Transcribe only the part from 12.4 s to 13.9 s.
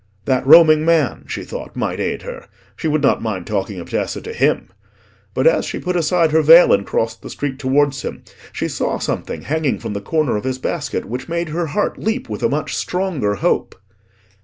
a much stronger hope.